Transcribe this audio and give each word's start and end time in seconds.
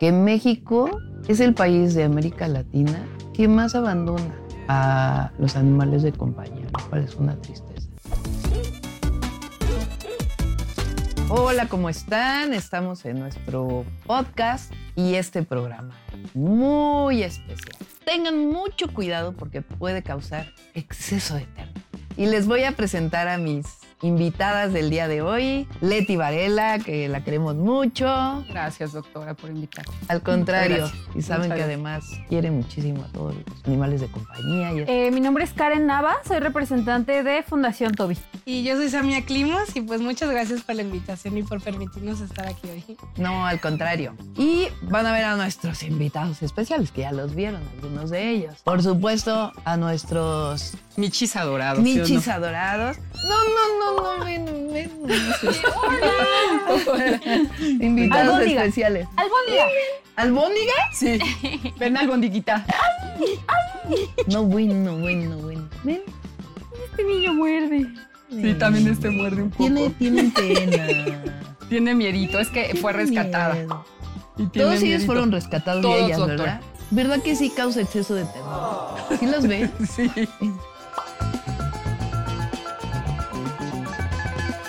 que 0.00 0.12
México 0.12 0.98
es 1.28 1.40
el 1.40 1.52
país 1.52 1.92
de 1.92 2.04
América 2.04 2.48
Latina 2.48 3.06
que 3.34 3.46
más 3.48 3.74
abandona 3.74 4.34
a 4.66 5.30
los 5.38 5.56
animales 5.56 6.02
de 6.02 6.10
compañía, 6.10 6.64
lo 6.72 6.88
cual 6.88 7.04
es 7.04 7.14
una 7.16 7.36
tristeza. 7.36 7.86
Hola, 11.28 11.68
¿cómo 11.68 11.90
están? 11.90 12.54
Estamos 12.54 13.04
en 13.04 13.18
nuestro 13.18 13.84
podcast 14.06 14.72
y 14.96 15.16
este 15.16 15.42
programa 15.42 15.94
muy 16.32 17.22
especial. 17.22 17.76
Tengan 18.06 18.46
mucho 18.46 18.88
cuidado 18.94 19.34
porque 19.34 19.60
puede 19.60 20.02
causar 20.02 20.46
exceso 20.72 21.34
de 21.34 21.44
ternura. 21.44 21.82
Y 22.16 22.24
les 22.24 22.46
voy 22.46 22.64
a 22.64 22.72
presentar 22.72 23.28
a 23.28 23.36
mis 23.36 23.66
invitadas 24.02 24.72
del 24.72 24.90
día 24.90 25.08
de 25.08 25.22
hoy. 25.22 25.68
Leti 25.80 26.16
Varela, 26.16 26.78
que 26.78 27.08
la 27.08 27.22
queremos 27.22 27.54
mucho. 27.56 28.44
Gracias, 28.48 28.92
doctora, 28.92 29.34
por 29.34 29.50
invitarme. 29.50 29.92
Al 30.08 30.22
contrario, 30.22 30.90
y 31.14 31.22
saben 31.22 31.48
Muchas 31.48 31.56
que 31.58 31.64
gracias. 31.64 31.64
además 31.66 32.04
quiere 32.28 32.50
muchísimo 32.50 33.02
a 33.04 33.08
todos 33.12 33.34
los 33.34 33.44
animales 33.66 34.00
de 34.00 34.08
compañía. 34.08 34.72
Y 34.72 34.84
Eh, 34.88 35.10
mi 35.12 35.20
nombre 35.20 35.44
es 35.44 35.52
Karen 35.52 35.86
Nava, 35.86 36.16
soy 36.26 36.38
representante 36.40 37.22
de 37.22 37.42
Fundación 37.42 37.94
Toby. 37.94 38.16
Y 38.46 38.64
yo 38.64 38.76
soy 38.76 38.88
Samia 38.88 39.24
Climos 39.24 39.76
y 39.76 39.82
pues 39.82 40.00
muchas 40.00 40.30
gracias 40.30 40.62
por 40.62 40.74
la 40.74 40.82
invitación 40.82 41.36
y 41.38 41.42
por 41.42 41.60
permitirnos 41.62 42.20
estar 42.20 42.46
aquí 42.48 42.68
hoy. 42.68 42.96
No, 43.16 43.46
al 43.46 43.60
contrario. 43.60 44.14
Y 44.36 44.66
van 44.82 45.06
a 45.06 45.12
ver 45.12 45.24
a 45.24 45.36
nuestros 45.36 45.82
invitados 45.82 46.42
especiales, 46.42 46.90
que 46.90 47.02
ya 47.02 47.12
los 47.12 47.34
vieron, 47.34 47.60
algunos 47.76 48.10
de 48.10 48.30
ellos. 48.30 48.54
Por 48.64 48.82
supuesto, 48.82 49.52
a 49.64 49.76
nuestros 49.76 50.72
Michis 50.96 51.36
adorados. 51.36 51.82
¿sí 51.84 51.92
o 52.00 52.02
no? 52.02 52.08
michis 52.08 52.28
adorados. 52.28 52.96
No, 52.98 53.28
no, 53.28 53.84
no. 53.84 53.89
Invitados 57.80 58.34
Albóndiga. 58.34 58.60
especiales. 58.64 59.08
Albóndiga. 59.16 59.64
¿Albóndiga? 60.16 60.72
Sí. 60.92 61.18
Ven, 61.78 61.96
albondiguita. 61.96 62.64
No, 64.28 64.44
bueno, 64.44 64.96
bueno, 64.98 65.36
bueno. 65.38 65.68
Ven. 65.84 66.02
Este 66.90 67.04
niño 67.04 67.34
muerde. 67.34 67.86
Sí, 68.30 68.54
también 68.54 68.88
este 68.88 69.10
muerde 69.10 69.42
un 69.42 69.50
poco. 69.50 69.64
Tiene, 69.64 69.90
tiene 69.90 70.32
pena. 70.34 71.22
Tiene 71.68 71.94
miedito. 71.94 72.38
Es 72.40 72.48
que 72.48 72.74
fue 72.80 72.92
rescatada. 72.92 73.56
Y 74.36 74.46
tiene 74.46 74.50
Todos 74.52 74.70
ellos 74.74 74.82
miedito. 74.82 75.06
fueron 75.06 75.30
rescatados 75.32 75.82
Todos, 75.82 75.96
de 75.98 76.04
ellas, 76.04 76.18
doctor. 76.18 76.38
¿verdad? 76.38 76.60
¿Verdad 76.90 77.22
que 77.22 77.36
sí 77.36 77.50
causa 77.50 77.80
exceso 77.80 78.14
de 78.16 78.24
terror? 78.24 78.96
¿Sí 79.20 79.26
los 79.26 79.46
ven? 79.46 79.70
Sí. 79.88 80.10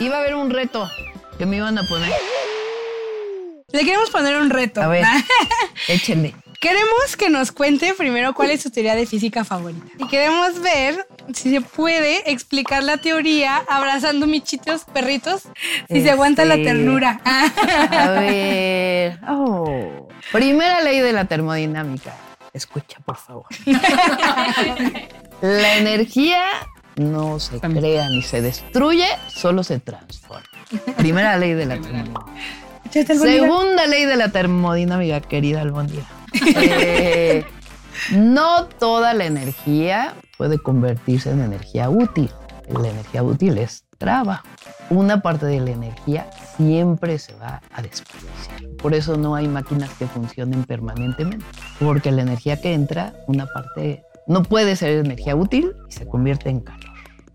Iba 0.02 0.18
a 0.18 0.20
haber 0.22 0.36
un 0.36 0.50
reto 0.50 0.90
que 1.38 1.46
me 1.46 1.58
iban 1.58 1.78
a 1.78 1.84
poner. 1.84 2.12
Le 3.72 3.86
queremos 3.86 4.10
poner 4.10 4.36
un 4.38 4.50
reto. 4.50 4.82
A 4.82 4.88
ver, 4.88 5.06
échenle. 5.88 6.36
Queremos 6.60 7.16
que 7.18 7.30
nos 7.30 7.52
cuente 7.52 7.94
primero 7.96 8.34
cuál 8.34 8.52
es 8.52 8.62
su 8.62 8.70
teoría 8.70 8.96
de 8.96 9.06
física 9.08 9.44
favorita. 9.44 9.86
Y 9.98 10.08
queremos 10.08 10.60
ver 10.62 11.08
si 11.34 11.52
se 11.52 11.62
puede 11.62 12.32
explicar 12.32 12.84
la 12.84 12.98
teoría 12.98 13.64
abrazando 13.68 14.28
michitos 14.28 14.84
perritos, 14.86 15.44
si 15.90 16.02
se 16.04 16.12
aguanta 16.12 16.46
la 16.46 16.56
Este, 16.56 16.66
ternura. 16.66 17.20
A 17.92 18.10
ver. 18.12 19.20
Oh. 19.28 20.08
Primera 20.32 20.82
ley 20.82 21.00
de 21.00 21.14
la 21.14 21.26
termodinámica. 21.26 22.16
Escucha, 22.54 22.98
por 23.06 23.18
favor. 23.18 23.46
La 25.42 25.78
energía 25.78 26.44
no 26.96 27.40
se 27.40 27.60
crea 27.60 28.10
ni 28.10 28.22
se 28.22 28.42
destruye, 28.42 29.08
solo 29.28 29.64
se 29.64 29.80
transforma. 29.80 30.46
Primera 30.98 31.38
ley 31.38 31.54
de 31.54 31.66
la 31.66 31.80
termodinámica. 31.80 32.26
Segunda 32.92 33.88
ley 33.88 34.06
de 34.06 34.18
la 34.18 34.30
termodinámica, 34.30 35.22
querida 35.22 35.62
Albondía. 35.62 36.06
Eh, 36.34 37.46
no 38.12 38.66
toda 38.66 39.14
la 39.14 39.26
energía 39.26 40.14
puede 40.38 40.58
convertirse 40.60 41.32
en 41.32 41.42
energía 41.42 41.90
útil. 41.90 42.32
La 42.70 42.90
energía 42.90 43.24
útil 43.24 43.58
es 43.58 43.84
trabajo. 43.98 44.48
Una 44.90 45.22
parte 45.22 45.46
de 45.46 45.60
la 45.60 45.72
energía 45.72 46.30
siempre 46.58 47.20
se 47.20 47.34
va 47.36 47.62
a 47.74 47.82
desperdiciar. 47.82 48.78
Por 48.82 48.94
eso 48.94 49.18
no 49.18 49.36
hay 49.36 49.48
máquinas 49.48 49.90
que 49.92 50.08
funcionen 50.08 50.64
permanentemente. 50.64 51.46
Porque 51.80 52.12
la 52.12 52.22
energía 52.24 52.60
que 52.62 52.74
entra, 52.74 53.14
una 53.28 53.46
parte 53.46 54.04
no 54.28 54.44
puede 54.44 54.76
ser 54.76 54.98
energía 55.06 55.36
útil 55.36 55.74
y 55.90 55.92
se 55.92 56.08
convierte 56.08 56.50
en 56.50 56.62
calor. 56.62 56.91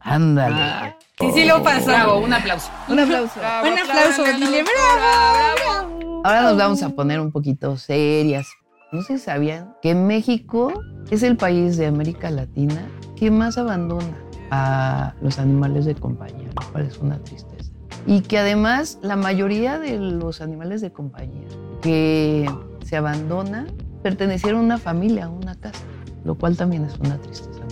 Ándale. 0.07 0.55
Ah. 0.57 0.97
Sí, 1.19 1.27
sí 1.35 1.45
lo 1.45 1.63
pasó. 1.63 1.87
Bravo, 1.87 2.19
un 2.19 2.33
aplauso. 2.33 2.71
Un 2.89 3.01
aplauso. 3.01 3.33
Bravo, 3.39 3.69
Un 3.69 3.79
aplauso, 3.79 4.23
dile, 4.25 4.59
doctora, 4.59 5.55
bravo. 5.57 6.23
Ahora 6.25 6.43
nos 6.43 6.57
vamos 6.57 6.83
a 6.83 6.91
poner 6.91 7.21
un 7.21 7.33
poquito 7.33 7.77
serias. 7.77 8.47
No 8.93 9.03
sé 9.03 9.19
si 9.19 9.25
sabían 9.25 9.75
que 9.83 9.95
México 9.95 10.73
es 11.11 11.23
el 11.23 11.37
país 11.37 11.77
de 11.77 11.87
América 11.87 12.31
Latina 12.31 12.87
que 13.17 13.31
más 13.31 13.59
abandona 13.59 14.17
a 14.51 15.15
los 15.21 15.39
animales 15.39 15.87
de 15.87 15.95
compañía, 15.95 16.49
lo 16.61 16.71
cual 16.71 16.87
es 16.87 16.99
una 16.99 17.19
tristeza. 17.19 17.73
Y 18.07 18.21
que 18.21 18.39
además 18.39 18.99
la 19.03 19.17
mayoría 19.17 19.79
de 19.79 19.99
los 19.99 20.41
animales 20.41 20.81
de 20.81 20.93
compañía 20.93 21.49
que 21.83 22.49
se 22.85 22.97
abandonan 22.97 23.67
pertenecieron 24.03 24.61
a 24.61 24.65
una 24.65 24.79
familia, 24.79 25.25
a 25.25 25.29
una 25.31 25.57
casa, 25.57 25.83
lo 26.25 26.37
cual 26.37 26.57
también 26.57 26.85
es 26.85 26.97
una 26.99 27.17
tristeza. 27.19 27.66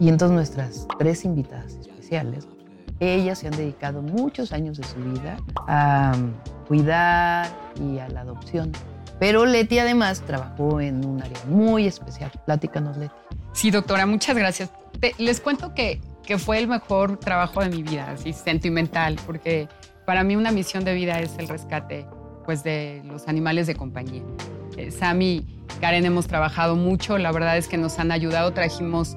Y 0.00 0.08
entonces 0.08 0.34
nuestras 0.34 0.86
tres 0.98 1.24
invitadas 1.24 1.74
especiales, 1.74 2.46
ellas 3.00 3.38
se 3.38 3.48
han 3.48 3.56
dedicado 3.56 4.02
muchos 4.02 4.52
años 4.52 4.78
de 4.78 4.84
su 4.84 4.96
vida 4.96 5.36
a 5.66 6.14
mm, 6.16 6.66
cuidar 6.68 7.48
y 7.80 7.98
a 7.98 8.08
la 8.08 8.20
adopción. 8.22 8.72
Pero 9.18 9.46
Leti 9.46 9.78
además 9.78 10.20
trabajó 10.22 10.80
en 10.80 11.04
un 11.04 11.22
área 11.22 11.38
muy 11.48 11.86
especial. 11.86 12.30
Platícanos, 12.46 12.96
Leti. 12.96 13.14
Sí, 13.52 13.70
doctora, 13.70 14.06
muchas 14.06 14.36
gracias. 14.36 14.70
Te- 15.00 15.14
les 15.18 15.40
cuento 15.40 15.74
que, 15.74 16.00
que 16.24 16.38
fue 16.38 16.58
el 16.58 16.66
mejor 16.68 17.18
trabajo 17.18 17.60
de 17.60 17.68
mi 17.68 17.82
vida, 17.82 18.10
así 18.10 18.32
sentimental, 18.32 19.16
porque 19.26 19.68
para 20.06 20.24
mí 20.24 20.34
una 20.36 20.50
misión 20.50 20.84
de 20.84 20.94
vida 20.94 21.20
es 21.20 21.38
el 21.38 21.48
rescate 21.48 22.06
pues, 22.44 22.64
de 22.64 23.02
los 23.04 23.28
animales 23.28 23.66
de 23.68 23.74
compañía. 23.76 24.22
Eh, 24.76 24.90
Sammy 24.90 25.46
Karen 25.80 26.04
hemos 26.06 26.26
trabajado 26.26 26.74
mucho, 26.76 27.18
la 27.18 27.30
verdad 27.30 27.56
es 27.58 27.68
que 27.68 27.76
nos 27.78 27.98
han 27.98 28.10
ayudado, 28.10 28.52
trajimos 28.52 29.16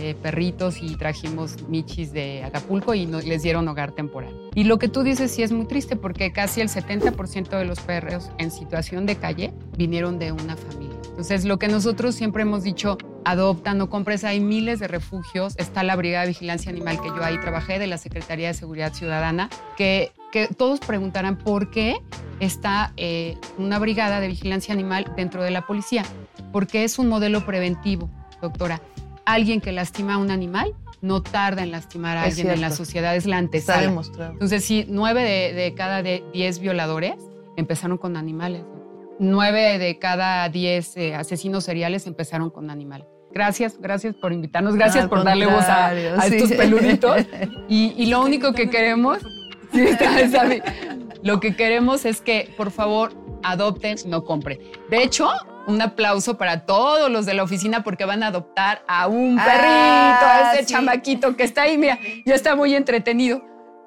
eh, 0.00 0.14
perritos 0.20 0.82
y 0.82 0.96
trajimos 0.96 1.68
michis 1.68 2.12
de 2.12 2.44
Acapulco 2.44 2.94
y 2.94 3.06
no- 3.06 3.20
les 3.20 3.42
dieron 3.42 3.66
hogar 3.68 3.92
temporal. 3.92 4.34
Y 4.54 4.64
lo 4.64 4.78
que 4.78 4.88
tú 4.88 5.02
dices 5.02 5.30
sí 5.30 5.42
es 5.42 5.52
muy 5.52 5.66
triste 5.66 5.96
porque 5.96 6.32
casi 6.32 6.60
el 6.60 6.68
70% 6.68 7.58
de 7.58 7.64
los 7.64 7.80
perros 7.80 8.30
en 8.38 8.50
situación 8.50 9.06
de 9.06 9.16
calle 9.16 9.52
vinieron 9.76 10.18
de 10.18 10.32
una 10.32 10.56
familia. 10.56 10.96
Entonces, 11.08 11.46
lo 11.46 11.58
que 11.58 11.68
nosotros 11.68 12.14
siempre 12.14 12.42
hemos 12.42 12.62
dicho, 12.62 12.98
adopta, 13.24 13.72
no 13.72 13.88
compres, 13.88 14.22
hay 14.22 14.38
miles 14.38 14.80
de 14.80 14.86
refugios, 14.88 15.54
está 15.56 15.82
la 15.82 15.96
Brigada 15.96 16.22
de 16.24 16.28
Vigilancia 16.28 16.70
Animal 16.70 17.00
que 17.00 17.08
yo 17.08 17.24
ahí 17.24 17.38
trabajé 17.40 17.78
de 17.78 17.86
la 17.86 17.96
Secretaría 17.96 18.48
de 18.48 18.54
Seguridad 18.54 18.92
Ciudadana, 18.92 19.48
que, 19.76 20.12
todos 20.58 20.80
preguntarán 20.80 21.38
por 21.38 21.70
qué 21.70 21.96
está 22.40 22.92
eh, 22.98 23.38
una 23.56 23.78
brigada 23.78 24.20
de 24.20 24.28
vigilancia 24.28 24.74
animal 24.74 25.10
dentro 25.16 25.42
de 25.42 25.50
la 25.50 25.66
policía, 25.66 26.04
porque 26.52 26.84
es 26.84 26.98
un 26.98 27.08
modelo 27.08 27.46
preventivo, 27.46 28.10
doctora. 28.42 28.82
Alguien 29.26 29.60
que 29.60 29.72
lastima 29.72 30.14
a 30.14 30.18
un 30.18 30.30
animal 30.30 30.74
no 31.02 31.22
tarda 31.22 31.62
en 31.62 31.70
lastimar 31.72 32.16
a 32.16 32.26
Es 32.26 32.34
alguien 32.38 32.54
en 32.54 32.60
la 32.62 32.70
sociedad, 32.70 33.14
es 33.14 33.26
la 33.26 33.36
Está 33.36 33.44
antesala. 33.46 33.82
demostrado. 33.82 34.32
Entonces, 34.32 34.64
sí, 34.64 34.86
nueve 34.88 35.22
de, 35.22 35.52
de 35.52 35.74
cada 35.74 36.02
de 36.02 36.24
diez 36.32 36.58
violadores 36.58 37.16
empezaron 37.56 37.98
con 37.98 38.16
animales. 38.16 38.62
Nueve 39.18 39.78
de 39.78 39.98
cada 39.98 40.48
diez 40.48 40.96
eh, 40.96 41.14
asesinos 41.14 41.64
seriales 41.64 42.06
empezaron 42.06 42.50
con 42.50 42.70
animales. 42.70 43.06
Gracias, 43.32 43.78
gracias 43.80 44.14
por 44.14 44.32
invitarnos, 44.32 44.74
gracias 44.76 45.08
por 45.08 45.22
darle 45.22 45.46
voz 45.46 45.64
a, 45.64 45.88
a 45.88 46.22
sí. 46.22 46.36
estos 46.36 46.52
peluditos. 46.52 47.16
Y, 47.68 47.94
y 47.96 48.06
lo 48.06 48.22
único 48.22 48.52
que 48.52 48.70
queremos, 48.70 49.18
sí, 49.72 49.80
está- 49.82 50.20
está 50.20 50.44
lo 51.22 51.40
que 51.40 51.56
queremos 51.56 52.04
es 52.04 52.20
que, 52.20 52.54
por 52.56 52.70
favor, 52.70 53.12
adopten, 53.50 53.96
no 54.06 54.24
compren. 54.24 54.58
De 54.90 55.02
hecho, 55.02 55.28
un 55.66 55.80
aplauso 55.82 56.36
para 56.38 56.64
todos 56.66 57.10
los 57.10 57.26
de 57.26 57.34
la 57.34 57.42
oficina 57.42 57.82
porque 57.82 58.04
van 58.04 58.22
a 58.22 58.28
adoptar 58.28 58.82
a 58.86 59.08
un 59.08 59.36
perrito, 59.36 59.66
Ah, 59.68 60.50
a 60.50 60.54
ese 60.54 60.64
sí. 60.66 60.72
chamaquito 60.74 61.36
que 61.36 61.42
está 61.44 61.62
ahí, 61.62 61.76
mira, 61.78 61.98
ya 62.24 62.34
está 62.34 62.54
muy 62.56 62.74
entretenido. 62.74 63.42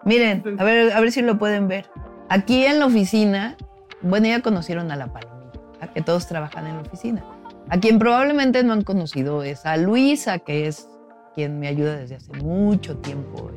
Miren, 0.06 0.44
a 0.59 0.63
ver, 0.63 0.91
a 0.94 1.00
ver 1.00 1.11
si 1.11 1.21
lo 1.21 1.38
pueden 1.38 1.67
ver. 1.67 1.89
Aquí 2.29 2.65
en 2.65 2.79
la 2.79 2.85
oficina, 2.85 3.56
bueno, 4.01 4.27
ya 4.27 4.41
conocieron 4.41 4.91
a 4.91 4.95
la 4.95 5.11
palomilla, 5.11 5.51
¿a? 5.81 5.88
que 5.88 6.01
todos 6.01 6.27
trabajan 6.27 6.67
en 6.67 6.75
la 6.75 6.81
oficina. 6.81 7.23
A 7.69 7.79
quien 7.79 8.00
probablemente 8.00 8.63
no 8.63 8.73
han 8.73 8.83
conocido 8.83 9.44
es 9.44 9.65
a 9.65 9.77
Luisa, 9.77 10.39
que 10.39 10.67
es 10.67 10.88
quien 11.35 11.59
me 11.59 11.67
ayuda 11.67 11.95
desde 11.97 12.15
hace 12.15 12.31
mucho 12.44 12.97
tiempo. 12.97 13.51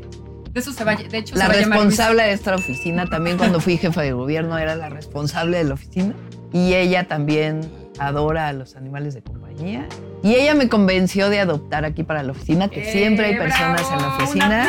De 0.53 0.61
eso 0.61 0.73
se 0.73 0.85
va, 0.85 0.95
de 0.97 1.19
hecho, 1.19 1.35
La 1.35 1.47
se 1.47 1.49
va 1.49 1.55
a 1.55 1.57
responsable 1.57 2.23
de 2.25 2.33
esta 2.33 2.55
oficina, 2.55 3.07
también 3.07 3.39
cuando 3.39 3.61
fui 3.61 3.79
jefa 3.79 4.03
de 4.03 4.13
gobierno 4.13 4.59
era 4.59 4.75
la 4.75 4.89
responsable 4.91 5.59
de 5.59 5.65
la 5.65 5.75
oficina. 5.75 6.15
Y 6.53 6.75
ella 6.75 7.09
también 7.09 7.61
adora 7.99 8.49
a 8.49 8.53
los 8.53 8.77
animales 8.77 9.15
de 9.15 9.23
compañía. 9.23 9.87
Y 10.23 10.35
ella 10.35 10.55
me 10.55 10.69
convenció 10.69 11.31
de 11.31 11.41
adoptar 11.41 11.85
aquí 11.85 12.03
para 12.03 12.23
la 12.23 12.33
oficina, 12.33 12.69
que 12.69 12.89
¡Eh, 12.89 12.93
siempre 12.93 13.27
hay 13.27 13.37
personas 13.39 13.81
bravo! 13.81 13.95
en 13.95 14.03
la 14.03 14.09
¡Un 14.09 14.23
oficina. 14.23 14.69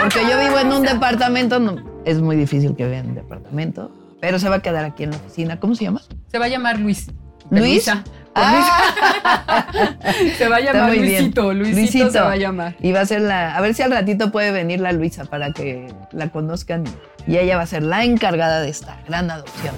Porque 0.00 0.20
yo 0.28 0.40
vivo 0.40 0.58
en 0.58 0.72
un 0.72 0.82
departamento, 0.82 1.60
no, 1.60 1.76
es 2.04 2.20
muy 2.20 2.36
difícil 2.36 2.74
que 2.74 2.86
vean 2.86 3.14
departamento, 3.14 3.92
pero 4.20 4.38
se 4.38 4.48
va 4.48 4.56
a 4.56 4.62
quedar 4.62 4.84
aquí 4.84 5.04
en 5.04 5.10
la 5.12 5.16
oficina. 5.16 5.60
¿Cómo 5.60 5.74
se 5.74 5.84
llama? 5.84 6.02
Se 6.26 6.38
va 6.38 6.46
a 6.46 6.48
llamar 6.48 6.78
Luis. 6.80 7.06
¿Luis? 7.50 7.62
Luisa. 7.62 8.04
Ah. 8.34 9.66
Se 10.38 10.48
va 10.48 10.56
a 10.56 10.60
llamar. 10.60 10.96
Luisito. 10.96 11.52
Luisito. 11.52 11.80
Luisito. 11.80 12.10
se 12.10 12.20
va 12.20 12.32
a 12.32 12.36
llamar. 12.36 12.76
Y 12.80 12.92
va 12.92 13.00
a 13.00 13.06
ser 13.06 13.22
la. 13.22 13.56
A 13.56 13.60
ver 13.60 13.74
si 13.74 13.82
al 13.82 13.90
ratito 13.90 14.30
puede 14.30 14.52
venir 14.52 14.80
la 14.80 14.92
Luisa 14.92 15.24
para 15.24 15.52
que 15.52 15.92
la 16.12 16.28
conozcan. 16.28 16.84
Y 17.26 17.36
ella 17.36 17.56
va 17.56 17.62
a 17.62 17.66
ser 17.66 17.82
la 17.82 18.04
encargada 18.04 18.60
de 18.60 18.70
esta 18.70 19.00
gran 19.06 19.30
adopción. 19.30 19.74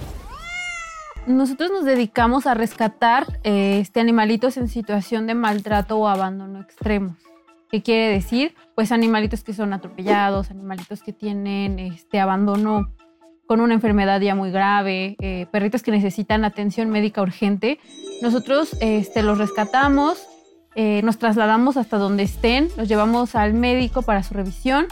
Nosotros 1.26 1.70
nos 1.70 1.84
dedicamos 1.84 2.46
a 2.46 2.54
rescatar 2.54 3.26
eh, 3.44 3.78
este, 3.80 4.00
animalitos 4.00 4.56
en 4.56 4.68
situación 4.68 5.26
de 5.26 5.34
maltrato 5.34 5.98
o 5.98 6.08
abandono 6.08 6.60
extremos. 6.60 7.16
¿Qué 7.70 7.82
quiere 7.82 8.08
decir? 8.12 8.54
Pues 8.74 8.92
animalitos 8.92 9.44
que 9.44 9.54
son 9.54 9.72
atropellados, 9.72 10.50
animalitos 10.50 11.02
que 11.02 11.12
tienen 11.12 11.78
este 11.78 12.20
abandono 12.20 12.92
con 13.52 13.60
una 13.60 13.74
enfermedad 13.74 14.18
ya 14.18 14.34
muy 14.34 14.50
grave, 14.50 15.14
eh, 15.20 15.44
perritos 15.50 15.82
que 15.82 15.90
necesitan 15.90 16.46
atención 16.46 16.88
médica 16.88 17.20
urgente. 17.20 17.78
Nosotros 18.22 18.74
este, 18.80 19.22
los 19.22 19.36
rescatamos, 19.36 20.26
eh, 20.74 21.02
nos 21.04 21.18
trasladamos 21.18 21.76
hasta 21.76 21.98
donde 21.98 22.22
estén, 22.22 22.70
los 22.78 22.88
llevamos 22.88 23.34
al 23.34 23.52
médico 23.52 24.00
para 24.00 24.22
su 24.22 24.32
revisión 24.32 24.86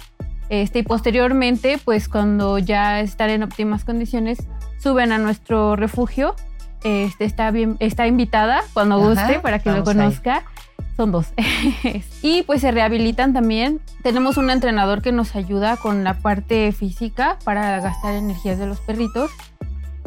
este, 0.51 0.81
y 0.81 0.83
posteriormente, 0.83 1.81
pues 1.83 2.07
cuando 2.07 2.59
ya 2.59 3.01
están 3.01 3.31
en 3.31 3.45
óptimas 3.45 3.87
condiciones, 3.87 4.47
suben 4.79 5.11
a 5.13 5.17
nuestro 5.17 5.75
refugio. 5.75 6.37
Este, 6.85 7.25
está, 7.25 7.51
bien, 7.53 7.79
está 7.81 8.07
invitada 8.07 8.61
cuando 8.75 8.97
Ajá, 8.97 9.09
guste 9.09 9.41
para 9.41 9.61
que 9.61 9.71
lo 9.71 9.89
ahí. 9.89 10.43
Son 11.01 11.13
dos. 11.13 11.29
y 12.23 12.43
pues 12.43 12.61
se 12.61 12.73
rehabilitan 12.73 13.33
también. 13.33 13.81
Tenemos 14.03 14.37
un 14.37 14.51
entrenador 14.51 15.01
que 15.01 15.13
nos 15.13 15.35
ayuda 15.35 15.79
con 15.79 16.05
la 16.05 16.19
parte 16.19 16.73
física 16.73 17.39
para 17.43 17.81
gastar 17.81 18.13
energías 18.13 18.59
de 18.59 18.67
los 18.67 18.81
perritos. 18.81 19.31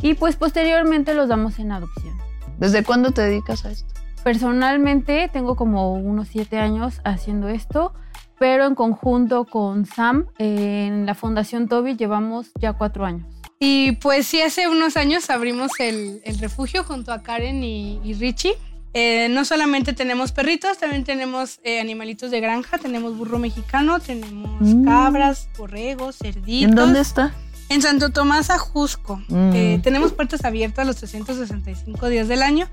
Y 0.04 0.14
pues 0.14 0.36
posteriormente 0.36 1.16
los 1.16 1.30
damos 1.30 1.58
en 1.58 1.72
adopción. 1.72 2.16
¿Desde 2.60 2.84
cuándo 2.84 3.10
te 3.10 3.24
dedicas 3.24 3.66
a 3.66 3.72
esto? 3.72 3.92
Personalmente 4.24 5.32
tengo 5.34 5.56
como 5.56 5.94
unos 5.94 6.28
siete 6.28 6.60
años 6.60 7.02
haciendo 7.04 7.48
esto, 7.48 7.96
pero 8.38 8.68
en 8.68 8.76
conjunto 8.76 9.46
con 9.46 9.88
Sam 9.88 10.28
en 10.38 11.08
la 11.08 11.16
Fundación 11.16 11.68
Toby 11.68 11.96
llevamos 11.96 12.52
ya 12.62 12.74
cuatro 12.74 13.04
años. 13.04 13.26
Y 13.58 13.94
pues 13.94 14.28
sí, 14.28 14.44
hace 14.44 14.68
unos 14.68 14.96
años 14.96 15.32
abrimos 15.32 15.72
el, 15.80 16.22
el 16.24 16.38
refugio 16.38 16.84
junto 16.84 17.12
a 17.12 17.24
Karen 17.24 17.64
y, 17.64 18.00
y 18.04 18.14
Richie. 18.14 18.54
Eh, 18.94 19.28
no 19.30 19.44
solamente 19.44 19.94
tenemos 19.94 20.32
perritos, 20.32 20.78
también 20.78 21.04
tenemos 21.04 21.60
eh, 21.64 21.80
animalitos 21.80 22.30
de 22.30 22.40
granja, 22.40 22.78
tenemos 22.78 23.18
burro 23.18 23.40
mexicano, 23.40 24.00
tenemos 24.00 24.62
Mm. 24.62 24.86
cabras, 24.86 25.48
borregos, 25.58 26.18
cerditos. 26.18 26.70
¿En 26.70 26.76
dónde 26.76 27.00
está? 27.02 27.34
En 27.70 27.82
Santo 27.82 28.12
Tomás 28.12 28.50
Ajusco. 28.52 29.20
Mm. 29.30 29.52
Eh, 29.56 29.80
tenemos 29.82 30.14
puertas 30.14 30.46
abiertas 30.46 30.86
los 30.86 30.98
365 30.98 32.08
días 32.08 32.28
del 32.28 32.44
año, 32.44 32.70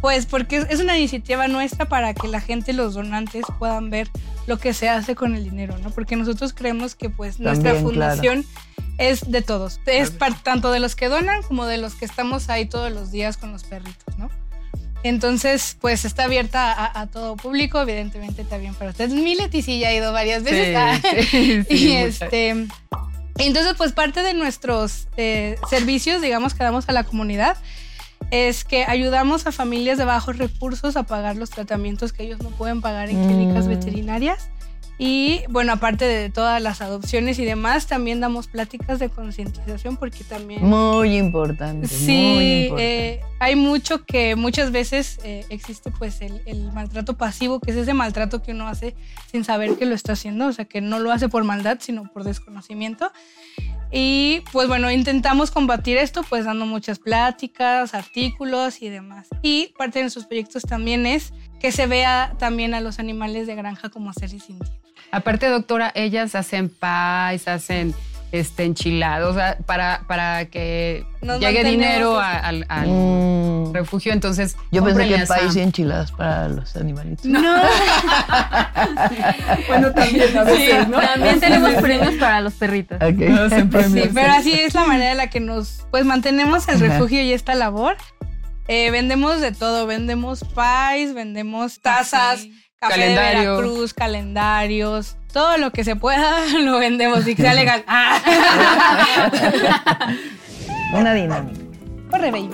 pues 0.00 0.26
porque 0.26 0.66
es- 0.68 0.80
una 0.80 0.98
iniciativa 0.98 1.46
nuestra 1.46 1.86
para 1.88 2.12
que 2.12 2.26
la 2.26 2.40
gente, 2.40 2.72
los 2.72 2.94
donantes, 2.94 3.44
puedan 3.60 3.88
ver 3.90 4.08
lo 4.48 4.58
que 4.58 4.74
se 4.74 4.88
hace 4.88 5.14
con 5.14 5.36
el 5.36 5.44
dinero, 5.44 5.78
¿no? 5.78 5.90
Porque 5.90 6.16
nosotros 6.16 6.52
creemos 6.54 6.96
que 6.96 7.08
pues 7.08 7.38
nuestra 7.38 7.70
claro. 7.70 7.86
fundación 7.86 8.44
es 8.98 9.30
de 9.30 9.42
todos. 9.42 9.80
Es 9.86 10.12
tanto 10.42 10.72
de 10.72 10.80
los 10.80 10.96
que 10.96 11.08
donan 11.08 11.42
como 11.44 11.66
de 11.66 11.78
los 11.78 11.94
que 11.94 12.04
estamos 12.04 12.48
ahí 12.48 12.66
todos 12.66 12.90
los 12.90 13.12
días 13.12 13.36
con 13.36 13.52
los 13.52 13.62
perritos, 13.62 14.18
¿no? 14.18 14.28
Entonces, 15.04 15.76
pues 15.80 16.04
está 16.04 16.24
abierta 16.24 16.72
a, 16.72 17.00
a 17.00 17.06
todo 17.08 17.36
público, 17.36 17.80
evidentemente 17.80 18.44
también 18.44 18.74
para 18.74 18.90
ustedes. 18.90 19.12
Mi 19.12 19.34
Leticia 19.34 19.76
ya 19.76 19.88
ha 19.88 19.94
ido 19.94 20.12
varias 20.12 20.42
veces. 20.44 20.76
Ah. 20.76 20.98
sí, 21.30 21.64
sí, 21.64 21.66
y 21.88 21.92
este. 21.92 22.66
Entonces, 23.38 23.74
pues 23.76 23.92
parte 23.92 24.22
de 24.22 24.34
nuestros 24.34 25.08
eh, 25.16 25.56
servicios, 25.70 26.20
digamos, 26.22 26.54
que 26.54 26.62
damos 26.62 26.88
a 26.88 26.92
la 26.92 27.04
comunidad 27.04 27.56
es 28.30 28.64
que 28.64 28.84
ayudamos 28.84 29.46
a 29.46 29.52
familias 29.52 29.98
de 29.98 30.04
bajos 30.04 30.38
recursos 30.38 30.96
a 30.96 31.02
pagar 31.02 31.36
los 31.36 31.50
tratamientos 31.50 32.12
que 32.12 32.22
ellos 32.22 32.40
no 32.40 32.50
pueden 32.50 32.80
pagar 32.80 33.10
en 33.10 33.22
clínicas 33.26 33.66
Mm. 33.66 33.68
veterinarias. 33.68 34.48
Y 34.98 35.40
bueno, 35.48 35.72
aparte 35.72 36.04
de 36.04 36.30
todas 36.30 36.62
las 36.62 36.80
adopciones 36.80 37.38
y 37.38 37.44
demás, 37.44 37.86
también 37.86 38.20
damos 38.20 38.46
pláticas 38.46 38.98
de 39.00 39.08
concientización 39.08 39.96
porque 39.96 40.22
también... 40.22 40.64
Muy 40.64 41.16
importante. 41.16 41.88
muy 41.88 41.96
Sí, 41.96 42.62
importante. 42.64 43.08
eh, 43.14 43.20
hay 43.40 43.56
mucho 43.56 44.04
que 44.04 44.36
muchas 44.36 44.70
veces 44.70 45.18
eh, 45.24 45.44
existe 45.48 45.90
pues 45.90 46.20
el, 46.20 46.40
el 46.46 46.70
maltrato 46.72 47.16
pasivo, 47.16 47.58
que 47.58 47.72
es 47.72 47.76
ese 47.78 47.94
maltrato 47.94 48.42
que 48.42 48.52
uno 48.52 48.68
hace 48.68 48.94
sin 49.30 49.44
saber 49.44 49.76
que 49.76 49.86
lo 49.86 49.94
está 49.94 50.12
haciendo, 50.12 50.46
o 50.46 50.52
sea, 50.52 50.66
que 50.66 50.80
no 50.80 51.00
lo 51.00 51.10
hace 51.10 51.28
por 51.28 51.42
maldad, 51.42 51.78
sino 51.80 52.04
por 52.12 52.22
desconocimiento. 52.22 53.10
Y 53.92 54.42
pues 54.52 54.68
bueno, 54.68 54.90
intentamos 54.90 55.50
combatir 55.50 55.98
esto 55.98 56.22
pues 56.22 56.46
dando 56.46 56.64
muchas 56.64 56.98
pláticas, 56.98 57.94
artículos 57.94 58.80
y 58.80 58.88
demás. 58.88 59.28
Y 59.42 59.74
parte 59.76 59.98
de 59.98 60.04
nuestros 60.04 60.26
proyectos 60.26 60.62
también 60.62 61.04
es 61.04 61.34
que 61.60 61.72
se 61.72 61.86
vea 61.86 62.34
también 62.38 62.72
a 62.74 62.80
los 62.80 62.98
animales 62.98 63.46
de 63.46 63.54
granja 63.54 63.90
como 63.90 64.12
seres 64.14 64.42
sintientes. 64.42 64.82
Aparte, 65.10 65.46
doctora, 65.48 65.92
ellas 65.94 66.34
hacen 66.34 66.70
pies, 66.70 67.46
hacen 67.46 67.94
este, 68.32 68.64
enchilados, 68.64 69.32
o 69.32 69.34
sea, 69.38 69.58
para, 69.66 70.02
para 70.08 70.46
que 70.46 71.04
Nos 71.20 71.38
llegue 71.38 71.62
dinero 71.64 72.18
a- 72.18 72.38
al, 72.38 72.64
al 72.68 72.88
Mm. 72.88 73.72
refugio. 73.74 74.12
Entonces, 74.12 74.56
Yo 74.70 74.82
pensé 74.84 75.06
que 75.08 75.26
Sam. 75.26 75.38
país 75.38 75.54
y 75.56 75.60
enchiladas 75.60 76.12
para 76.12 76.48
los 76.48 76.74
animalitos. 76.76 77.26
Bueno, 79.68 79.92
también 79.92 80.36
a 80.36 80.44
veces, 80.44 80.88
¿no? 80.88 80.98
También 81.00 81.40
tenemos 81.40 81.74
premios 81.74 82.14
para 82.14 82.40
los 82.40 82.54
perritos. 82.54 82.98
Sí, 83.00 84.08
pero 84.14 84.32
así 84.32 84.52
es 84.52 84.74
la 84.74 84.84
manera 84.84 85.12
en 85.12 85.16
la 85.18 85.30
que 85.30 85.40
nos 85.40 85.86
pues 85.90 86.04
mantenemos 86.04 86.68
el 86.68 86.76
Ajá. 86.76 86.84
refugio 86.86 87.22
y 87.22 87.32
esta 87.32 87.54
labor. 87.54 87.96
Eh, 88.68 88.90
vendemos 88.90 89.40
de 89.40 89.52
todo, 89.52 89.86
vendemos 89.86 90.44
pies, 90.44 91.14
vendemos 91.14 91.80
tazas, 91.80 92.46
café 92.82 92.94
Calendario. 93.00 93.40
de 93.40 93.46
Veracruz, 93.62 93.94
calendarios, 93.94 95.16
todo 95.32 95.56
lo 95.56 95.70
que 95.70 95.84
se 95.84 95.94
pueda 95.96 96.40
lo 96.60 96.78
vendemos 96.78 97.26
y 97.28 97.34
que 97.36 97.42
sea 97.42 97.54
legal. 97.54 97.84
Ah. 97.86 98.18
Una 100.94 101.14
dinámica. 101.14 101.58
Corre, 102.10 102.30
baby. 102.30 102.50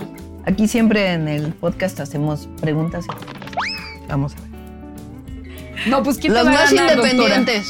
Aquí 0.47 0.69
siempre 0.69 1.13
en 1.13 1.29
el 1.29 1.53
podcast 1.55 1.99
hacemos 2.01 2.49
preguntas 2.61 3.05
y 3.07 3.11
respuestas. 3.11 4.09
Vamos 4.09 4.35
a 4.35 4.41
ver. 4.41 4.49
No, 5.89 6.03
pues 6.03 6.19
¿quién 6.19 6.33
te 6.35 6.39
Los 6.39 6.47
va 6.49 6.51
a 6.51 6.55
más 6.55 6.73
ganar, 6.73 6.97
independientes. 6.97 7.67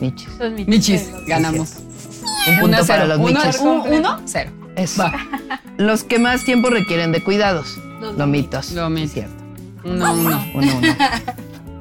Michis. 0.00 0.28
Los 0.38 0.52
michis. 0.52 0.68
Michis, 0.68 1.10
ganamos. 1.26 1.74
Un 2.48 2.60
punto 2.60 2.64
Uno, 2.64 2.86
para 2.86 3.02
cero. 3.02 3.06
los 3.06 3.18
Uno, 3.18 3.26
michis. 3.44 3.60
un- 3.60 3.80
uno, 3.92 4.20
cero. 4.24 4.50
Eso. 4.76 5.02
Va. 5.02 5.12
Los 5.76 6.02
que 6.04 6.18
más 6.18 6.44
tiempo 6.44 6.70
requieren 6.70 7.12
de 7.12 7.22
cuidados. 7.22 7.76
Los 8.00 8.16
Lomitos. 8.16 8.72
Lomitos. 8.72 9.08
Es 9.08 9.12
cierto. 9.14 9.44
Uno, 9.84 10.12
uno. 10.14 10.44
Uno, 10.54 10.76
uno. 10.78 10.88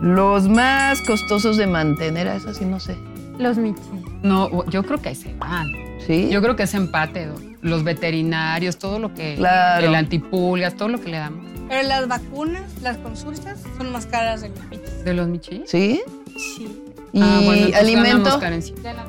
Los 0.01 0.48
más 0.48 1.01
costosos 1.01 1.58
de 1.58 1.68
mantener, 1.68 2.27
a 2.27 2.36
eso 2.36 2.54
sí 2.54 2.66
no 2.66 2.80
sé. 2.80 2.96
Los 3.39 3.58
michis. 3.58 3.84
No, 4.24 4.66
yo 4.70 4.84
creo 4.84 5.01
que 5.01 5.13
se 5.16 5.34
van. 5.36 5.68
¿Sí? 6.06 6.30
Yo 6.32 6.42
creo 6.42 6.56
que 6.56 6.63
es 6.63 6.74
empate. 6.74 7.30
Los 7.62 7.84
veterinarios, 7.84 8.77
todo 8.77 9.00
lo 9.00 9.13
que. 9.13 9.36
Claro. 9.36 9.88
El 9.88 9.96
antipulgas, 9.96 10.75
todo 10.75 10.88
lo 10.89 11.00
que 11.01 11.10
le 11.10 11.18
damos. 11.18 11.46
Pero 11.68 11.88
las 11.88 12.08
vacunas, 12.08 12.63
las 12.82 12.98
consultas 12.98 13.60
son 13.77 13.92
más 13.92 14.06
caras 14.06 14.42
de 14.42 14.50
los 14.50 14.60
michis. 14.70 15.04
¿De 15.04 15.13
los 15.13 15.27
michis? 15.27 15.62
¿Sí? 15.66 16.01
Sí, 16.36 16.68
¿Y 17.13 17.22
Ah, 17.22 17.42
bueno, 17.44 17.75
alimento? 17.77 18.39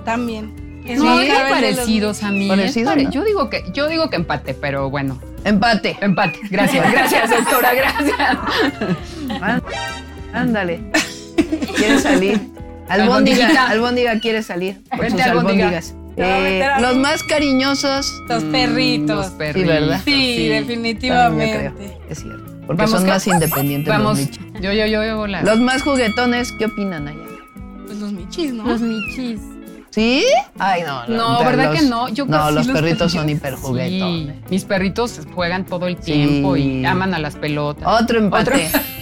también. 0.05 0.83
Es 0.87 0.99
No, 0.99 1.17
parecidos 1.51 2.23
a 2.23 2.31
mí. 2.31 2.49
Parecido, 2.49 2.91
Es 2.91 2.95
pare- 2.97 3.05
¿no? 3.05 3.11
yo, 3.11 3.25
digo 3.25 3.51
que, 3.51 3.63
yo 3.75 3.89
digo 3.89 4.09
que 4.09 4.17
empate, 4.17 4.55
pero 4.55 4.89
bueno. 4.91 5.21
Empate. 5.45 5.97
Empate. 6.01 6.41
Gracias, 6.51 6.91
gracias, 6.91 7.31
doctora, 7.31 7.75
gracias. 7.75 8.39
Ándale. 10.33 10.81
¿Quieres 11.77 12.03
salir? 12.03 12.41
Albóndiga, 12.89 13.69
albóndiga 13.69 14.19
quiere 14.21 14.43
salir. 14.43 14.83
Por 14.91 15.01
Vente, 15.01 15.23
sus 15.23 15.31
albóndigas. 15.33 15.95
Eh, 16.17 16.67
los 16.81 16.97
más 16.97 17.23
cariñosos. 17.23 18.13
Los 18.29 18.43
Mm, 18.45 18.51
perritos. 18.51 19.17
Los 19.17 19.31
perritos. 19.35 19.69
¿verdad? 19.69 20.01
Sí, 20.05 20.11
También 20.11 20.47
yo 20.49 20.55
definitivamente. 20.55 21.73
creo. 21.77 21.93
Es 22.09 22.19
cierto. 22.21 22.45
Porque 22.67 22.83
Vamos, 22.83 23.01
son 23.01 23.09
más 23.09 23.27
independientes 23.27 23.89
Vamos. 23.89 24.19
los 24.19 24.27
michis. 24.29 24.43
Yo, 24.61 24.73
yo, 24.73 24.87
yo, 24.87 25.05
yo, 25.05 25.27
la- 25.27 25.43
Los 25.43 25.61
más 25.61 25.83
juguetones, 25.83 26.53
¿qué 26.59 26.67
opinan 26.67 27.09
allá? 27.09 27.19
Pues 27.87 27.99
los 27.99 28.13
michis, 28.13 28.53
¿no? 28.53 28.65
Los 28.65 28.81
michis. 28.81 29.41
¿Sí? 29.91 30.25
Ay, 30.59 30.83
no. 30.83 31.07
No, 31.07 31.39
pero 31.39 31.51
¿verdad 31.57 31.73
los- 31.73 31.81
que 31.81 31.87
no? 31.89 32.09
Yo 32.09 32.27
no, 32.27 32.51
los 32.51 32.67
sí, 32.67 32.73
perritos 32.73 33.13
son 33.13 33.27
Sí, 33.27 33.33
hiperjuguetones. 33.33 34.51
mis 34.51 34.65
perritos 34.65 35.21
juegan 35.35 35.65
todo 35.65 35.87
el 35.87 35.97
tiempo 35.97 36.57
Sí. 36.57 36.63
y 36.81 36.85
aman 36.85 37.15
a 37.15 37.19
las 37.19 37.37
pelotas. 37.37 38.03
Otro 38.03 38.19
empate. 38.19 38.71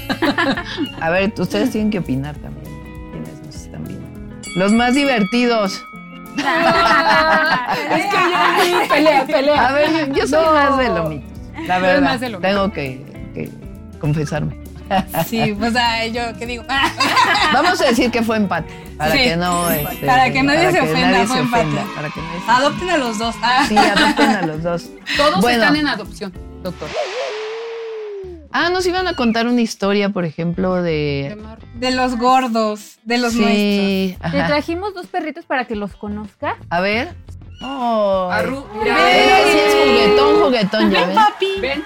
A 1.01 1.11
ver, 1.11 1.33
ustedes 1.39 1.71
tienen 1.71 1.91
que 1.91 1.99
opinar 1.99 2.35
también. 2.37 2.67
Quienes 3.13 3.43
nos 3.45 3.55
están 3.55 3.85
viendo. 3.85 4.07
Los 4.57 4.73
más 4.73 4.95
divertidos. 4.95 5.83
es 6.37 8.05
que 8.05 8.71
yo 8.71 8.89
pelea, 8.89 9.25
pelea. 9.27 9.69
A 9.69 9.73
ver, 9.73 10.13
yo 10.13 10.27
soy 10.27 10.45
No. 10.45 10.53
más 10.53 10.79
de 10.79 10.89
lomitos. 10.89 11.39
La 11.67 11.79
verdad. 11.79 12.03
más 12.03 12.21
de 12.21 12.29
lomitos. 12.31 12.51
Tengo 12.51 12.73
que, 12.73 13.31
que 13.35 13.51
confesarme. 14.01 14.65
Sí, 15.27 15.53
pues 15.59 15.75
ah, 15.77 16.07
yo 16.07 16.23
qué 16.39 16.47
digo. 16.47 16.65
Vamos 17.53 17.81
a 17.81 17.87
decir 17.87 18.11
que 18.11 18.23
fue 18.23 18.37
empate. 18.37 18.73
Para 18.97 19.11
Sí. 19.13 19.19
que 19.19 19.37
no. 19.37 19.69
este, 19.71 20.07
Para 20.07 20.33
que 20.33 20.43
nadie 20.45 20.67
se 20.71 20.79
que 20.79 20.81
ofenda, 20.81 21.11
nadie 21.11 21.27
fue 21.27 21.37
se 21.37 21.43
empate. 21.43 21.65
ofenda, 21.67 21.85
Para 21.97 22.09
que 22.11 22.21
nadie 22.21 22.41
se 22.45 22.51
Adopten 22.53 22.91
a 22.91 22.97
los 22.99 23.19
dos. 23.19 23.35
Ah. 23.43 23.65
Sí, 23.69 23.77
adopten 23.77 24.31
a 24.31 24.43
los 24.43 24.63
dos. 24.63 24.89
Todos 25.17 25.41
Bueno. 25.41 25.63
están 25.65 25.77
en 25.77 25.89
adopción. 25.89 26.33
doctor? 26.63 26.89
Ah, 28.59 28.71
nos 28.71 28.87
iban 28.87 29.07
a 29.07 29.15
contar 29.15 29.47
una 29.47 29.61
historia, 29.61 30.09
por 30.09 30.25
ejemplo, 30.25 30.77
de... 30.83 31.37
De 31.75 31.91
los 31.91 32.17
gordos, 32.17 32.97
de 33.05 33.19
los 33.19 33.35
nuestros. 33.35 33.55
Sí, 33.55 34.17
Te 34.19 34.27
ajá. 34.39 34.47
trajimos 34.47 34.95
dos 34.95 35.07
perritos 35.09 35.45
para 35.45 35.67
que 35.67 35.77
los 35.77 35.95
conozca. 35.95 36.57
A 36.71 36.81
ver. 36.81 37.15
Oh, 37.61 38.31
Arru, 38.33 38.65
sí 38.83 38.89
es 39.59 39.75
juguetón, 39.75 40.43
juguetón, 40.43 40.91
ya 40.91 41.01
Ven, 41.01 41.09
ven. 41.09 41.15
papi. 41.17 41.61
Ven. 41.61 41.85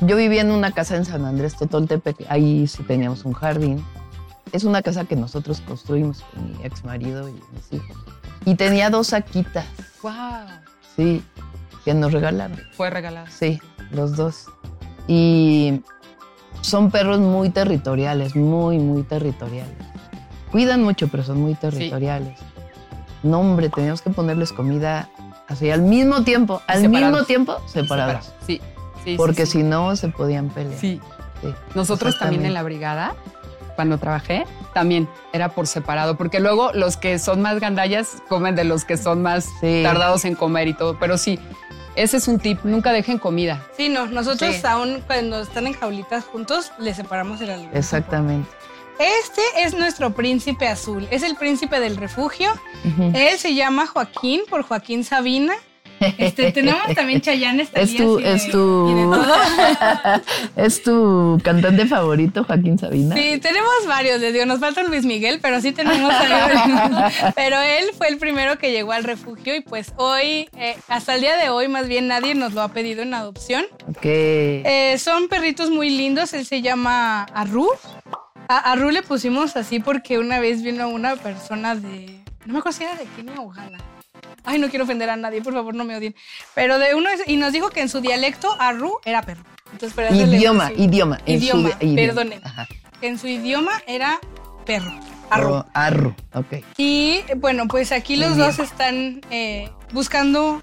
Yo 0.00 0.16
vivía 0.16 0.42
en 0.42 0.52
una 0.52 0.70
casa 0.70 0.96
en 0.96 1.04
San 1.04 1.24
Andrés 1.24 1.56
Totoltepec, 1.56 2.16
ahí 2.28 2.68
sí 2.68 2.84
teníamos 2.84 3.24
un 3.24 3.32
jardín. 3.32 3.84
Es 4.52 4.62
una 4.62 4.80
casa 4.80 5.04
que 5.04 5.16
nosotros 5.16 5.60
construimos 5.66 6.22
con 6.34 6.52
mi 6.52 6.64
ex 6.64 6.84
marido 6.84 7.28
y 7.28 7.32
mis 7.32 7.72
hijos. 7.72 7.96
Y 8.44 8.54
tenía 8.54 8.90
dos 8.90 9.08
saquitas, 9.08 9.66
Wow. 10.02 10.12
sí, 10.96 11.20
que 11.84 11.94
nos 11.94 12.12
regalaron. 12.12 12.60
Fue 12.76 12.90
regalado. 12.90 13.26
Sí, 13.28 13.60
los 13.90 14.14
dos. 14.16 14.46
Y 15.08 15.80
son 16.62 16.90
perros 16.90 17.18
muy 17.20 17.50
territoriales, 17.50 18.34
muy, 18.34 18.78
muy 18.78 19.02
territoriales. 19.02 19.74
Cuidan 20.50 20.82
mucho, 20.82 21.08
pero 21.08 21.22
son 21.22 21.40
muy 21.40 21.54
territoriales. 21.54 22.38
No, 23.22 23.40
hombre, 23.40 23.68
teníamos 23.68 24.00
que 24.02 24.10
ponerles 24.10 24.52
comida 24.52 25.08
así 25.48 25.70
al 25.70 25.82
mismo 25.82 26.24
tiempo, 26.24 26.60
al 26.66 26.80
Separados. 26.80 27.10
mismo 27.12 27.26
tiempo, 27.26 27.56
separados. 27.66 28.32
Sí, 28.46 28.60
sí. 29.04 29.14
Porque 29.16 29.44
sí, 29.46 29.58
si 29.58 29.62
no, 29.62 29.94
se 29.96 30.08
podían 30.08 30.48
pelear. 30.48 30.78
Sí. 30.80 31.00
Sí, 31.42 31.48
Nosotros 31.74 32.18
también 32.18 32.46
en 32.46 32.54
la 32.54 32.62
brigada, 32.62 33.14
cuando 33.74 33.98
trabajé, 33.98 34.44
también 34.74 35.08
era 35.32 35.48
por 35.50 35.66
separado, 35.66 36.16
porque 36.16 36.38
luego 36.40 36.70
los 36.72 36.96
que 36.96 37.18
son 37.18 37.42
más 37.42 37.58
gandallas 37.58 38.22
comen 38.28 38.54
de 38.54 38.64
los 38.64 38.84
que 38.84 38.96
son 38.96 39.22
más 39.22 39.48
Sí. 39.60 39.80
tardados 39.82 40.24
en 40.24 40.34
comer 40.36 40.68
y 40.68 40.74
todo. 40.74 40.98
Pero 41.00 41.18
sí, 41.18 41.38
ese 41.96 42.16
es 42.16 42.28
un 42.28 42.38
tip, 42.38 42.60
nunca 42.64 42.92
dejen 42.92 43.18
comida. 43.18 43.66
Sí, 43.76 43.88
no, 43.88 44.06
nosotros 44.06 44.54
Sí. 44.56 44.62
aún 44.66 45.02
cuando 45.06 45.40
están 45.42 45.66
en 45.66 45.74
jaulitas 45.74 46.24
juntos, 46.24 46.72
les 46.78 46.96
separamos 46.96 47.40
el 47.40 47.50
alimento. 47.50 47.76
Exactamente. 47.78 48.48
Este 48.98 49.40
es 49.58 49.74
nuestro 49.74 50.12
príncipe 50.14 50.68
azul, 50.68 51.08
es 51.10 51.22
el 51.22 51.34
príncipe 51.36 51.80
del 51.80 51.96
refugio. 51.96 52.52
Él 53.14 53.38
se 53.38 53.54
llama 53.54 53.86
Joaquín 53.86 54.42
por 54.48 54.62
Joaquín 54.62 55.02
Sabina. 55.04 55.54
Este, 56.18 56.52
tenemos 56.52 56.94
también 56.94 57.20
Chayanne, 57.20 57.66
Es 57.74 57.96
tu, 57.96 58.18
es 58.18 58.50
tu, 58.50 59.14
es 60.56 60.82
tu 60.82 61.40
cantante 61.42 61.86
favorito, 61.86 62.44
Joaquín 62.44 62.78
Sabina. 62.78 63.14
Sí, 63.14 63.38
tenemos 63.40 63.72
varios, 63.86 64.20
les 64.20 64.32
digo, 64.32 64.46
nos 64.46 64.60
falta 64.60 64.82
Luis 64.82 65.04
Miguel, 65.04 65.38
pero 65.40 65.60
sí 65.60 65.72
tenemos. 65.72 66.12
Pero 67.34 67.60
él 67.60 67.86
fue 67.96 68.08
el 68.08 68.18
primero 68.18 68.58
que 68.58 68.72
llegó 68.72 68.92
al 68.92 69.04
refugio 69.04 69.54
y 69.54 69.60
pues 69.60 69.92
hoy, 69.96 70.48
eh, 70.56 70.76
hasta 70.88 71.14
el 71.14 71.20
día 71.20 71.36
de 71.36 71.48
hoy, 71.50 71.68
más 71.68 71.88
bien 71.88 72.08
nadie 72.08 72.34
nos 72.34 72.52
lo 72.52 72.62
ha 72.62 72.68
pedido 72.68 73.02
en 73.02 73.14
adopción. 73.14 73.64
Ok. 73.88 74.04
Eh, 74.04 74.96
son 74.98 75.28
perritos 75.28 75.70
muy 75.70 75.90
lindos, 75.90 76.32
él 76.32 76.46
se 76.46 76.62
llama 76.62 77.24
Arru. 77.24 77.68
A 78.48 78.72
Arru 78.72 78.90
le 78.90 79.02
pusimos 79.02 79.56
así 79.56 79.80
porque 79.80 80.18
una 80.18 80.40
vez 80.40 80.62
vino 80.62 80.88
una 80.88 81.16
persona 81.16 81.74
de, 81.74 82.20
no 82.44 82.54
me 82.54 82.58
acuerdo 82.58 82.78
si 82.78 82.84
era 82.84 82.94
de 82.96 83.04
Kenia 83.16 83.40
o 83.40 83.50
Ghana. 83.50 83.78
Ay, 84.44 84.58
no 84.58 84.68
quiero 84.68 84.84
ofender 84.84 85.08
a 85.10 85.16
nadie, 85.16 85.40
por 85.42 85.52
favor, 85.54 85.74
no 85.74 85.84
me 85.84 85.96
odien. 85.96 86.14
Pero 86.54 86.78
de 86.78 86.94
uno, 86.94 87.08
y 87.26 87.36
nos 87.36 87.52
dijo 87.52 87.70
que 87.70 87.80
en 87.80 87.88
su 87.88 88.00
dialecto 88.00 88.54
Arru 88.58 88.98
era 89.04 89.22
perro. 89.22 89.44
Entonces, 89.72 89.96
Idioma, 90.12 90.70
idioma. 90.72 91.18
su 91.24 91.30
Idioma, 91.32 91.70
di- 91.80 91.94
perdone. 91.94 92.40
Ajá. 92.44 92.66
en 93.00 93.18
su 93.18 93.26
idioma 93.28 93.72
era 93.86 94.18
perro. 94.66 94.92
Arru. 95.30 95.54
Oh, 95.54 95.66
arru, 95.72 96.14
ok. 96.34 96.62
Y 96.76 97.20
bueno, 97.36 97.66
pues 97.66 97.90
aquí 97.92 98.16
Muy 98.16 98.26
los 98.26 98.36
bien. 98.36 98.48
dos 98.48 98.58
están 98.58 99.20
eh, 99.30 99.70
buscando 99.92 100.60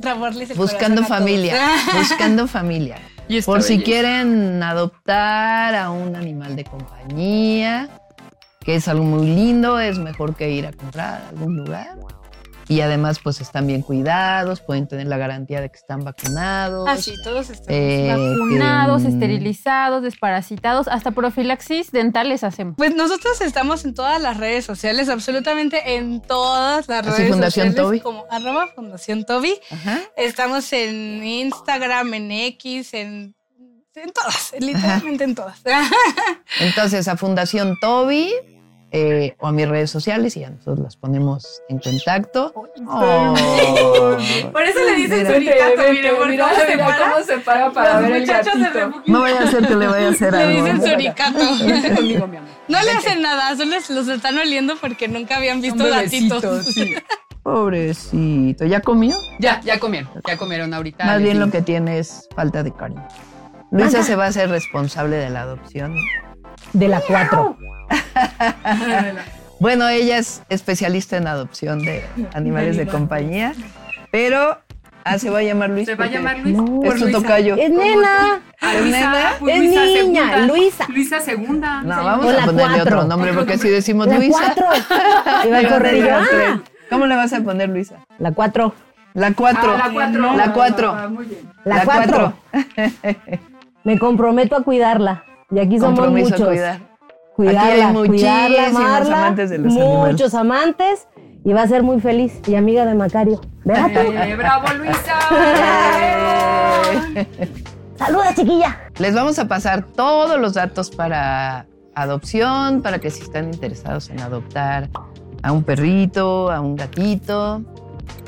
trabarles 0.00 0.50
el 0.50 0.56
Buscando 0.56 1.04
familia, 1.04 1.70
buscando 1.98 2.46
familia. 2.48 2.98
Y 3.28 3.40
Por 3.42 3.62
si 3.62 3.80
quieren 3.80 4.62
adoptar 4.62 5.74
a 5.74 5.90
un 5.90 6.14
animal 6.16 6.56
de 6.56 6.64
compañía, 6.64 7.88
que 8.60 8.76
es 8.76 8.88
algo 8.88 9.04
muy 9.04 9.26
lindo, 9.26 9.78
es 9.80 9.98
mejor 9.98 10.34
que 10.34 10.50
ir 10.50 10.66
a 10.66 10.72
comprar 10.72 11.22
a 11.22 11.28
algún 11.30 11.56
lugar. 11.56 11.96
Y 12.68 12.80
además, 12.80 13.18
pues 13.22 13.40
están 13.40 13.66
bien 13.66 13.82
cuidados, 13.82 14.60
pueden 14.60 14.88
tener 14.88 15.06
la 15.06 15.18
garantía 15.18 15.60
de 15.60 15.70
que 15.70 15.76
están 15.76 16.02
vacunados. 16.02 16.88
Ah, 16.88 16.96
sí, 16.96 17.14
todos 17.22 17.50
están. 17.50 17.74
Eh, 17.74 18.08
Vacunados, 18.08 19.02
que, 19.02 19.08
mm, 19.08 19.12
esterilizados, 19.12 20.02
desparasitados, 20.02 20.88
hasta 20.88 21.10
profilaxis 21.10 21.92
dental 21.92 22.28
les 22.30 22.42
hacemos. 22.42 22.74
Pues 22.76 22.94
nosotros 22.94 23.40
estamos 23.40 23.84
en 23.84 23.94
todas 23.94 24.20
las 24.20 24.38
redes 24.38 24.64
sociales, 24.64 25.08
absolutamente 25.08 25.96
en 25.96 26.22
todas 26.22 26.88
las 26.88 27.06
Así, 27.06 27.18
redes 27.18 27.32
Fundación 27.32 27.66
sociales. 27.68 27.76
Toby. 27.76 28.00
Como 28.00 28.26
arroba 28.30 28.68
Fundación 28.74 29.24
Toby. 29.24 29.54
Ajá. 29.70 30.00
Estamos 30.16 30.72
en 30.72 31.22
Instagram, 31.22 32.14
en 32.14 32.32
X, 32.32 32.94
en, 32.94 33.34
en 33.94 34.12
todas, 34.12 34.54
literalmente 34.58 35.24
en 35.24 35.34
todas. 35.34 35.60
Entonces, 36.60 37.08
a 37.08 37.16
Fundación 37.16 37.76
Toby 37.80 38.32
eh, 38.96 39.34
o 39.40 39.48
a 39.48 39.52
mis 39.52 39.68
redes 39.68 39.90
sociales 39.90 40.36
y 40.36 40.40
ya 40.40 40.50
nosotros 40.50 40.78
las 40.78 40.96
ponemos 40.96 41.60
en 41.68 41.80
contacto. 41.80 42.52
Oh. 42.86 43.34
Por 44.52 44.62
eso 44.62 44.78
le 44.86 44.94
dicen 44.94 45.18
Mira. 45.26 45.34
suricato, 45.34 45.92
mire, 45.92 46.10
por 46.10 46.28
cómo 46.28 46.54
se 46.54 46.78
para. 46.78 47.24
se 47.24 47.38
para 47.72 48.00
Los 48.00 48.20
muchachos 48.20 48.54
del 48.54 48.72
refugio 48.72 49.12
No 49.12 49.20
vaya 49.22 49.42
a 49.42 49.46
ser 49.48 49.66
que 49.66 49.74
le 49.74 49.86
vaya 49.88 50.06
a 50.06 50.10
hacer 50.12 50.32
le 50.32 50.38
algo. 50.38 50.64
dicen 50.64 50.80
¿eh? 50.80 50.90
suricato. 50.92 51.38
conmigo, 51.96 52.26
mi 52.28 52.36
amor. 52.36 52.50
No 52.68 52.82
le 52.82 52.90
hacen 52.92 53.20
nada, 53.20 53.56
solo 53.56 53.74
los 53.88 54.06
están 54.08 54.38
oliendo 54.38 54.76
porque 54.80 55.08
nunca 55.08 55.38
habían 55.38 55.60
visto 55.60 55.84
gatitos. 55.84 56.64
sí. 56.66 56.94
Pobrecito. 57.42 58.64
¿Ya 58.64 58.80
comió? 58.80 59.16
Ya, 59.40 59.60
ya 59.62 59.80
comieron, 59.80 60.08
ya 60.26 60.36
comieron 60.38 60.72
ahorita. 60.72 61.04
Más 61.04 61.20
bien 61.20 61.40
lo 61.40 61.50
que 61.50 61.62
tiene 61.62 61.98
es 61.98 62.28
falta 62.34 62.62
de 62.62 62.72
cariño. 62.72 63.06
Luisa 63.72 64.04
se 64.04 64.14
va 64.14 64.26
a 64.26 64.28
hacer 64.28 64.48
responsable 64.50 65.16
de 65.16 65.30
la 65.30 65.42
adopción. 65.42 65.94
De 66.72 66.88
la 66.88 67.00
4. 67.00 67.56
Bueno, 69.60 69.88
ella 69.88 70.18
es 70.18 70.42
especialista 70.48 71.16
en 71.16 71.26
adopción 71.26 71.78
de 71.80 72.04
animales 72.34 72.76
de 72.76 72.86
compañía, 72.86 73.54
pero 74.10 74.58
ah, 75.04 75.18
se 75.18 75.30
va 75.30 75.38
a 75.38 75.42
llamar 75.42 75.70
Luis. 75.70 75.86
Se 75.86 75.94
va 75.94 76.04
a 76.06 76.08
llamar 76.08 76.38
Luis. 76.38 76.54
No, 76.56 76.82
Es 76.82 76.98
su 76.98 77.04
Luisa. 77.04 77.18
tocayo. 77.20 77.54
Es 77.56 77.70
nena. 77.70 78.42
Ah, 78.60 78.74
¿Es 78.74 78.80
Luisa, 78.82 78.98
nena? 78.98 79.24
pues 79.38 79.54
Es 79.54 79.60
Luisa 79.62 79.84
niña, 79.84 79.94
segunda. 80.26 80.38
Luisa. 80.46 80.86
Luisa 80.88 81.20
segunda. 81.20 81.82
No, 81.82 81.94
Sí. 81.98 82.04
vamos 82.04 82.26
O 82.26 82.28
a 82.28 82.32
la 82.32 82.44
ponerle 82.44 82.74
cuatro. 82.74 82.98
otro 82.98 83.08
nombre 83.08 83.32
porque 83.32 83.56
si 83.56 83.68
decimos 83.70 84.06
La 84.08 84.16
Luisa. 84.16 84.54
4. 84.54 84.66
Iba 85.48 85.58
a 85.58 85.68
correr 85.68 85.94
y 85.94 86.00
yo. 86.00 86.08
ah, 86.14 86.60
¿Cómo 86.90 87.06
le 87.06 87.16
vas 87.16 87.32
a 87.32 87.40
poner 87.40 87.68
Luisa? 87.70 87.94
La 88.18 88.32
4. 88.32 88.74
La 89.14 89.32
4. 89.32 89.60
Ah, 89.62 89.76
la 89.88 89.92
cuatro. 89.92 90.32
La 90.36 90.52
cuatro. 90.52 90.92
Ah, 90.98 91.08
muy 91.08 91.26
bien. 91.26 91.40
La 91.64 91.84
4. 91.84 92.32
Me 93.84 93.98
comprometo 93.98 94.56
a 94.56 94.62
cuidarla. 94.64 95.22
Y 95.50 95.58
aquí 95.58 95.78
somos 95.78 95.98
Compromiso 95.98 96.30
muchos. 96.30 96.42
a 96.42 96.46
cuidar. 96.50 96.80
Cuidarla, 97.36 97.88
Aquí 97.88 97.98
hay 97.98 98.08
cuidarla, 98.08 98.66
amarla. 98.68 99.18
amantes 99.18 99.50
de 99.50 99.58
los 99.58 99.72
muchos 99.72 100.34
amantes. 100.34 101.08
Y 101.44 101.52
va 101.52 101.62
a 101.62 101.68
ser 101.68 101.82
muy 101.82 102.00
feliz. 102.00 102.40
Y 102.46 102.54
amiga 102.54 102.86
de 102.86 102.94
Macario. 102.94 103.40
¿Verdad 103.64 103.88
tú? 103.92 104.12
Eh, 104.12 104.36
¡Bravo, 104.36 104.66
Luisa! 104.78 105.18
Saluda, 107.96 108.34
chiquilla. 108.34 108.78
Les 108.98 109.14
vamos 109.14 109.38
a 109.38 109.46
pasar 109.46 109.84
todos 109.84 110.38
los 110.40 110.54
datos 110.54 110.90
para 110.90 111.66
adopción, 111.94 112.82
para 112.82 112.98
que 112.98 113.10
si 113.10 113.22
están 113.22 113.52
interesados 113.52 114.10
en 114.10 114.20
adoptar 114.20 114.88
a 115.42 115.52
un 115.52 115.62
perrito, 115.62 116.50
a 116.50 116.60
un 116.60 116.76
gatito, 116.76 117.62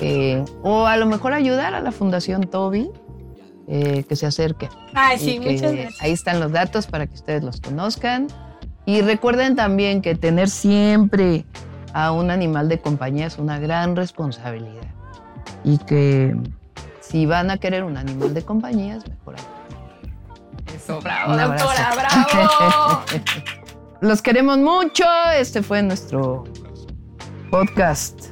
eh, 0.00 0.44
o 0.62 0.86
a 0.86 0.96
lo 0.96 1.06
mejor 1.06 1.32
ayudar 1.32 1.74
a 1.74 1.80
la 1.80 1.90
Fundación 1.90 2.42
Toby, 2.44 2.90
eh, 3.68 4.04
que 4.08 4.16
se 4.16 4.26
acerque. 4.26 4.68
Ay, 4.94 5.18
sí, 5.18 5.40
muchas 5.40 5.72
gracias. 5.72 6.02
Ahí 6.02 6.12
están 6.12 6.40
los 6.40 6.52
datos 6.52 6.86
para 6.86 7.06
que 7.06 7.14
ustedes 7.14 7.42
los 7.42 7.60
conozcan. 7.60 8.28
Y 8.84 9.00
recuerden 9.02 9.56
también 9.56 10.02
que 10.02 10.14
tener 10.14 10.48
siempre 10.48 11.44
a 11.92 12.12
un 12.12 12.30
animal 12.30 12.68
de 12.68 12.78
compañía 12.78 13.26
es 13.26 13.38
una 13.38 13.58
gran 13.58 13.96
responsabilidad. 13.96 14.86
Y 15.64 15.78
que 15.78 16.36
si 17.00 17.26
van 17.26 17.50
a 17.50 17.58
querer 17.58 17.82
un 17.82 17.96
animal 17.96 18.34
de 18.34 18.42
compañía 18.42 18.96
es 18.96 19.08
mejor. 19.08 19.36
Eso, 20.74 21.00
bravo, 21.00 21.32
Un 21.32 21.38
doctora, 21.38 21.92
bravo. 21.96 23.04
Los 24.00 24.22
queremos 24.22 24.58
mucho. 24.58 25.04
Este 25.36 25.62
fue 25.62 25.82
nuestro 25.82 26.44
podcast 27.50 28.26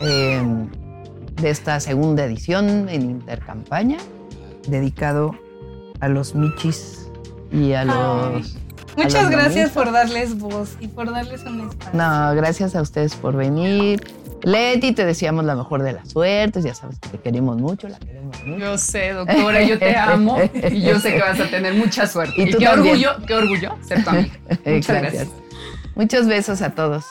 eh, 0.00 0.42
de 1.42 1.50
esta 1.50 1.78
segunda 1.80 2.24
edición 2.24 2.88
en 2.88 3.02
Intercampaña, 3.02 3.98
dedicado 4.68 5.36
a 6.00 6.08
los 6.08 6.34
michis 6.34 7.08
y 7.52 7.72
a 7.72 7.84
los... 7.84 8.56
Muchas 8.96 9.30
gracias 9.30 9.70
por 9.70 9.90
darles 9.90 10.38
voz 10.38 10.76
y 10.80 10.88
por 10.88 11.10
darles 11.10 11.42
un 11.44 11.68
espacio. 11.68 11.92
No, 11.98 12.34
gracias 12.34 12.76
a 12.76 12.82
ustedes 12.82 13.14
por 13.16 13.34
venir. 13.36 14.00
Leti, 14.42 14.92
te 14.92 15.04
deseamos 15.06 15.44
la 15.44 15.54
mejor 15.54 15.82
de 15.82 15.92
las 15.94 16.10
suertes. 16.10 16.64
Ya 16.64 16.74
sabes 16.74 16.98
que 16.98 17.08
te 17.10 17.18
queremos 17.18 17.56
mucho, 17.58 17.88
la 17.88 17.98
queremos 17.98 18.36
mucho. 18.44 18.58
Yo 18.58 18.76
sé, 18.78 19.12
doctora, 19.12 19.62
yo 19.62 19.78
te 19.78 19.96
amo 19.96 20.38
y 20.70 20.82
yo 20.82 20.98
sé 21.00 21.14
que 21.14 21.20
vas 21.20 21.40
a 21.40 21.46
tener 21.48 21.74
mucha 21.74 22.06
suerte. 22.06 22.34
Y 22.36 22.48
Y, 22.48 22.50
tú 22.50 22.58
qué 22.58 22.64
también. 22.66 22.94
orgullo, 22.96 23.26
qué 23.26 23.34
orgullo 23.34 23.76
ser 23.86 24.04
tu 24.04 24.10
amiga. 24.10 24.32
Muchas 24.48 24.66
Gracias. 24.66 25.00
gracias. 25.02 25.28
Muchos 25.94 26.26
besos 26.26 26.60
a 26.62 26.70
todos. 26.70 27.04